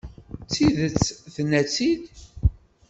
Tidet, 0.51 0.99
tenna-tt-id. 1.33 2.01